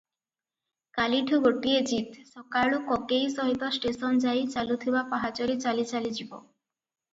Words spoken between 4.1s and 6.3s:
ଯାଇ ଚାଲୁଥିବା ପାହାଚରେ ଚାଲି ଚାଲି